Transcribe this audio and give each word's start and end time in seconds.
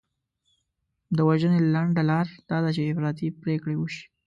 د 1.15 1.17
وژنې 1.27 1.59
لنډه 1.73 2.03
لار 2.09 2.27
دا 2.49 2.57
ده 2.63 2.69
چې 2.75 2.89
افراطي 2.91 3.27
پرېکړې 3.41 3.75
وشي. 3.77 4.03